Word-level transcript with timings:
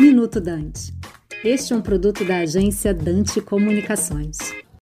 Minuto 0.00 0.40
Dante. 0.40 0.92
Este 1.44 1.72
é 1.72 1.76
um 1.76 1.82
produto 1.82 2.24
da 2.24 2.38
agência 2.38 2.94
Dante 2.94 3.40
Comunicações. 3.40 4.38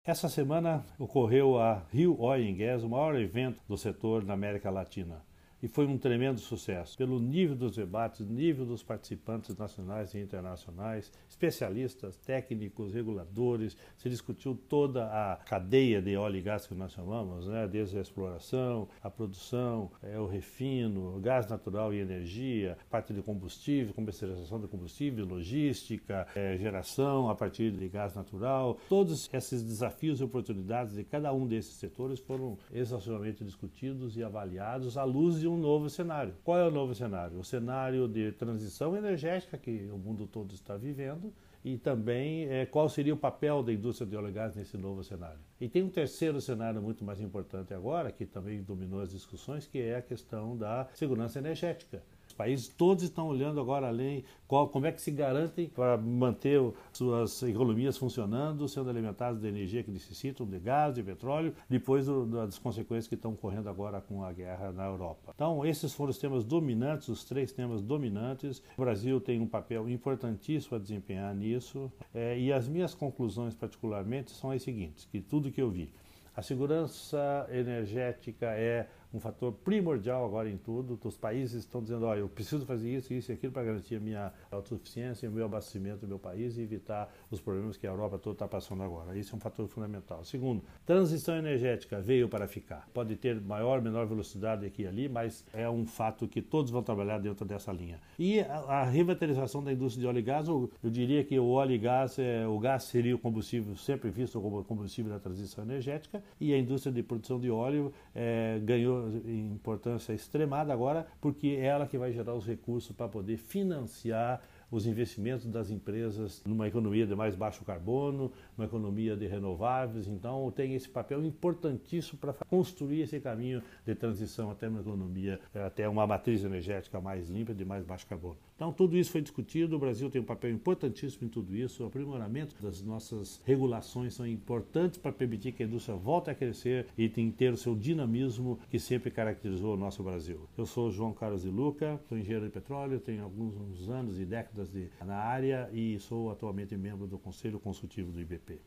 Essa 0.04 0.28
semana 0.28 0.84
ocorreu 0.98 1.58
a 1.58 1.82
Rio 1.90 2.20
Oil 2.20 2.54
Gas, 2.56 2.82
o 2.82 2.88
maior 2.88 3.18
evento 3.18 3.60
do 3.66 3.76
setor 3.76 4.24
na 4.24 4.34
América 4.34 4.70
Latina 4.70 5.27
e 5.62 5.66
foi 5.66 5.86
um 5.86 5.98
tremendo 5.98 6.38
sucesso 6.40 6.96
pelo 6.96 7.18
nível 7.18 7.56
dos 7.56 7.74
debates, 7.76 8.26
nível 8.26 8.64
dos 8.64 8.82
participantes 8.82 9.56
nacionais 9.56 10.14
e 10.14 10.18
internacionais, 10.18 11.12
especialistas, 11.28 12.16
técnicos, 12.16 12.92
reguladores. 12.92 13.76
Se 13.96 14.08
discutiu 14.08 14.54
toda 14.68 15.06
a 15.06 15.36
cadeia 15.36 16.00
de 16.00 16.16
óleo 16.16 16.36
e 16.36 16.42
gás 16.42 16.66
que 16.66 16.74
nós 16.74 16.92
chamamos, 16.92 17.48
né? 17.48 17.66
desde 17.66 17.98
a 17.98 18.00
exploração, 18.00 18.88
a 19.02 19.10
produção, 19.10 19.90
é, 20.02 20.18
o 20.18 20.26
refino, 20.26 21.18
gás 21.20 21.48
natural 21.48 21.92
e 21.92 21.98
energia, 21.98 22.78
parte 22.88 23.12
de 23.12 23.22
combustível, 23.22 23.92
comercialização 23.94 24.60
de 24.60 24.68
combustível, 24.68 25.26
logística, 25.26 26.26
é, 26.34 26.56
geração 26.56 27.28
a 27.28 27.34
partir 27.34 27.72
de 27.72 27.88
gás 27.88 28.14
natural. 28.14 28.78
Todos 28.88 29.28
esses 29.32 29.62
desafios 29.62 30.20
e 30.20 30.24
oportunidades 30.24 30.94
de 30.94 31.02
cada 31.02 31.32
um 31.32 31.46
desses 31.46 31.74
setores 31.74 32.20
foram 32.20 32.56
exaustivamente 32.72 33.44
discutidos 33.44 34.16
e 34.16 34.22
avaliados 34.22 34.96
à 34.96 35.04
luz 35.04 35.40
de 35.40 35.47
um 35.48 35.56
novo 35.56 35.88
cenário. 35.88 36.34
Qual 36.44 36.58
é 36.58 36.66
o 36.66 36.70
novo 36.70 36.94
cenário? 36.94 37.38
O 37.38 37.44
cenário 37.44 38.06
de 38.06 38.32
transição 38.32 38.96
energética 38.96 39.56
que 39.58 39.88
o 39.92 39.98
mundo 39.98 40.26
todo 40.26 40.54
está 40.54 40.76
vivendo 40.76 41.32
e 41.64 41.76
também 41.76 42.46
é, 42.48 42.66
qual 42.66 42.88
seria 42.88 43.12
o 43.12 43.16
papel 43.16 43.62
da 43.62 43.72
indústria 43.72 44.06
de 44.06 44.16
óleo 44.16 44.28
e 44.28 44.32
gás 44.32 44.54
nesse 44.54 44.76
novo 44.76 45.02
cenário. 45.02 45.40
E 45.60 45.68
tem 45.68 45.82
um 45.82 45.90
terceiro 45.90 46.40
cenário 46.40 46.80
muito 46.80 47.04
mais 47.04 47.20
importante 47.20 47.74
agora, 47.74 48.12
que 48.12 48.24
também 48.24 48.62
dominou 48.62 49.00
as 49.00 49.10
discussões, 49.10 49.66
que 49.66 49.80
é 49.80 49.96
a 49.96 50.02
questão 50.02 50.56
da 50.56 50.86
segurança 50.94 51.38
energética 51.38 52.02
países 52.38 52.68
todos 52.68 53.02
estão 53.02 53.26
olhando 53.26 53.60
agora 53.60 53.88
além 53.88 54.24
qual, 54.46 54.68
como 54.68 54.86
é 54.86 54.92
que 54.92 55.02
se 55.02 55.10
garantem 55.10 55.68
para 55.68 55.98
manter 55.98 56.60
suas 56.92 57.42
economias 57.42 57.98
funcionando, 57.98 58.68
sendo 58.68 58.88
alimentadas 58.88 59.40
de 59.40 59.48
energia 59.48 59.82
que 59.82 59.90
necessitam, 59.90 60.46
de 60.46 60.58
gás, 60.60 60.94
de 60.94 61.02
petróleo, 61.02 61.52
depois 61.68 62.06
do, 62.06 62.24
das 62.24 62.56
consequências 62.56 63.08
que 63.08 63.16
estão 63.16 63.34
correndo 63.34 63.68
agora 63.68 64.00
com 64.00 64.22
a 64.22 64.32
guerra 64.32 64.70
na 64.70 64.86
Europa. 64.86 65.32
Então, 65.34 65.66
esses 65.66 65.92
foram 65.92 66.10
os 66.10 66.18
temas 66.18 66.44
dominantes, 66.44 67.08
os 67.08 67.24
três 67.24 67.52
temas 67.52 67.82
dominantes. 67.82 68.62
O 68.76 68.82
Brasil 68.82 69.20
tem 69.20 69.40
um 69.40 69.46
papel 69.46 69.88
importantíssimo 69.88 70.76
a 70.76 70.80
desempenhar 70.80 71.34
nisso, 71.34 71.90
é, 72.14 72.38
e 72.38 72.52
as 72.52 72.68
minhas 72.68 72.94
conclusões, 72.94 73.54
particularmente, 73.54 74.30
são 74.30 74.52
as 74.52 74.62
seguintes: 74.62 75.04
que 75.04 75.20
tudo 75.20 75.50
que 75.50 75.60
eu 75.60 75.70
vi. 75.70 75.92
A 76.38 76.42
segurança 76.42 77.48
energética 77.50 78.46
é 78.52 78.88
um 79.12 79.20
fator 79.20 79.52
primordial 79.52 80.24
agora 80.24 80.50
em 80.50 80.56
tudo. 80.56 80.98
Os 81.02 81.16
países 81.16 81.64
estão 81.64 81.82
dizendo, 81.82 82.06
olha, 82.06 82.20
eu 82.20 82.28
preciso 82.28 82.64
fazer 82.66 82.94
isso, 82.94 83.12
isso 83.12 83.32
e 83.32 83.34
aquilo 83.34 83.52
para 83.52 83.64
garantir 83.64 83.96
a 83.96 84.00
minha 84.00 84.32
autossuficiência, 84.50 85.28
o 85.28 85.32
meu 85.32 85.46
abastecimento 85.46 86.00
do 86.00 86.08
meu 86.08 86.18
país 86.18 86.56
e 86.56 86.62
evitar 86.62 87.12
os 87.30 87.40
problemas 87.40 87.76
que 87.76 87.86
a 87.86 87.90
Europa 87.90 88.18
toda 88.18 88.34
está 88.34 88.48
passando 88.48 88.82
agora. 88.82 89.16
Isso 89.16 89.34
é 89.34 89.36
um 89.36 89.40
fator 89.40 89.66
fundamental. 89.68 90.24
Segundo, 90.24 90.62
transição 90.84 91.36
energética 91.36 92.00
veio 92.00 92.28
para 92.28 92.46
ficar. 92.46 92.88
Pode 92.92 93.16
ter 93.16 93.40
maior 93.40 93.80
menor 93.80 94.06
velocidade 94.06 94.66
aqui 94.66 94.82
e 94.82 94.86
ali, 94.86 95.08
mas 95.08 95.44
é 95.52 95.68
um 95.68 95.86
fato 95.86 96.28
que 96.28 96.42
todos 96.42 96.70
vão 96.70 96.82
trabalhar 96.82 97.18
dentro 97.18 97.44
dessa 97.44 97.72
linha. 97.72 98.00
E 98.18 98.40
a, 98.40 98.58
a 98.58 98.84
revitalização 98.84 99.62
da 99.62 99.72
indústria 99.72 100.02
de 100.02 100.06
óleo 100.06 100.18
e 100.18 100.22
gás, 100.22 100.48
eu, 100.48 100.70
eu 100.82 100.90
diria 100.90 101.24
que 101.24 101.38
o 101.38 101.48
óleo 101.48 101.72
e 101.72 101.78
gás, 101.78 102.18
é, 102.18 102.46
o 102.46 102.58
gás 102.58 102.84
seria 102.84 103.14
o 103.14 103.18
combustível 103.18 103.76
sempre 103.76 104.10
visto 104.10 104.40
como 104.40 104.62
combustível 104.64 105.12
da 105.12 105.18
transição 105.18 105.64
energética 105.64 106.22
e 106.40 106.52
a 106.52 106.58
indústria 106.58 106.92
de 106.92 107.02
produção 107.02 107.40
de 107.40 107.50
óleo 107.50 107.92
é, 108.14 108.60
ganhou 108.62 108.97
importância 109.26 110.12
extremada 110.12 110.72
agora, 110.72 111.06
porque 111.20 111.48
é 111.48 111.66
ela 111.66 111.86
que 111.86 111.98
vai 111.98 112.12
gerar 112.12 112.34
os 112.34 112.46
recursos 112.46 112.92
para 112.92 113.08
poder 113.08 113.36
financiar 113.36 114.40
os 114.70 114.86
investimentos 114.86 115.46
das 115.46 115.70
empresas 115.70 116.42
numa 116.44 116.68
economia 116.68 117.06
de 117.06 117.14
mais 117.14 117.34
baixo 117.34 117.64
carbono, 117.64 118.30
uma 118.56 118.66
economia 118.66 119.16
de 119.16 119.26
renováveis. 119.26 120.06
Então, 120.06 120.50
tem 120.50 120.74
esse 120.74 120.88
papel 120.88 121.24
importantíssimo 121.24 122.18
para 122.18 122.34
construir 122.48 123.02
esse 123.02 123.18
caminho 123.20 123.62
de 123.84 123.94
transição 123.94 124.50
até 124.50 124.68
uma 124.68 124.80
economia, 124.80 125.40
até 125.54 125.88
uma 125.88 126.06
matriz 126.06 126.44
energética 126.44 127.00
mais 127.00 127.28
limpa, 127.28 127.54
de 127.54 127.64
mais 127.64 127.84
baixo 127.84 128.06
carbono. 128.06 128.47
Então, 128.58 128.72
tudo 128.72 128.96
isso 128.96 129.12
foi 129.12 129.20
discutido. 129.20 129.76
O 129.76 129.78
Brasil 129.78 130.10
tem 130.10 130.20
um 130.20 130.24
papel 130.24 130.50
importantíssimo 130.50 131.24
em 131.24 131.30
tudo 131.30 131.56
isso. 131.56 131.84
O 131.84 131.86
aprimoramento 131.86 132.56
das 132.60 132.82
nossas 132.82 133.40
regulações 133.44 134.14
são 134.14 134.26
importantes 134.26 134.98
para 134.98 135.12
permitir 135.12 135.52
que 135.52 135.62
a 135.62 135.66
indústria 135.66 135.96
volte 135.96 136.28
a 136.28 136.34
crescer 136.34 136.86
e 136.98 137.08
ter 137.08 137.52
o 137.52 137.56
seu 137.56 137.76
dinamismo 137.76 138.58
que 138.68 138.80
sempre 138.80 139.12
caracterizou 139.12 139.74
o 139.74 139.76
nosso 139.76 140.02
Brasil. 140.02 140.40
Eu 140.58 140.66
sou 140.66 140.90
João 140.90 141.12
Carlos 141.12 141.42
de 141.42 141.48
Luca, 141.48 142.00
sou 142.08 142.18
engenheiro 142.18 142.46
de 142.46 142.50
petróleo, 142.50 142.98
tenho 142.98 143.22
alguns 143.22 143.88
anos 143.88 144.18
e 144.18 144.24
décadas 144.24 144.72
de, 144.72 144.88
na 145.06 145.14
área 145.14 145.70
e 145.72 145.96
sou 146.00 146.32
atualmente 146.32 146.76
membro 146.76 147.06
do 147.06 147.16
Conselho 147.16 147.60
Consultivo 147.60 148.10
do 148.10 148.20
IBP. 148.20 148.58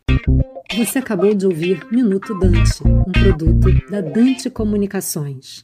Você 0.77 0.99
acabou 0.99 1.33
de 1.33 1.45
ouvir 1.45 1.85
Minuto 1.91 2.33
Dante, 2.39 2.81
um 2.87 3.11
produto 3.11 3.91
da 3.91 3.99
Dante 3.99 4.49
Comunicações. 4.49 5.59